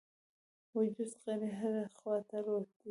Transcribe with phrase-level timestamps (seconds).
[0.75, 2.73] وجود غړي هري خواته الوتل.